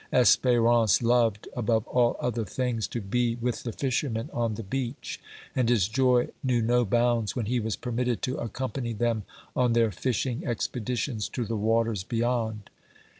[0.11, 5.21] Espérance loved, above all other things, to be with the fishermen on the beach,
[5.55, 9.21] and his joy knew no bounds when he was permitted to accompany them
[9.55, 12.71] on their fishing expeditions to the waters beyond.